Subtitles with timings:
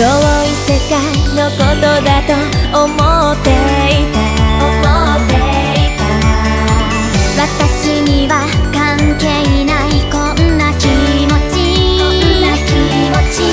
[0.00, 0.08] 遠い
[0.64, 0.96] 世界
[1.36, 2.32] のことだと
[2.72, 4.16] 思っていた。
[4.64, 4.80] 思
[5.16, 6.00] っていた
[7.36, 8.32] 私には
[8.72, 9.28] 関係
[9.66, 12.00] ないこんな気持ち。
[12.00, 12.72] こんな気
[13.12, 13.44] 持ち。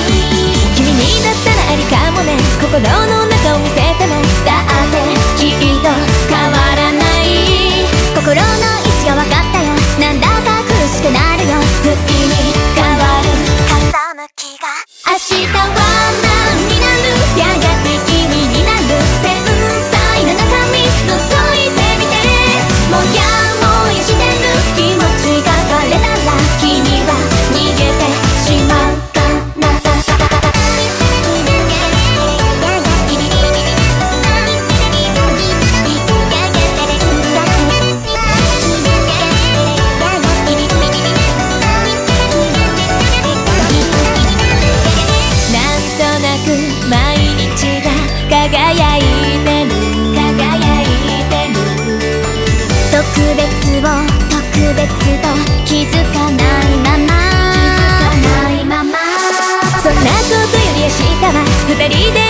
[0.74, 2.32] 君にだったらありかもね。
[2.58, 3.87] 心の中を見せ
[61.78, 62.27] Ready.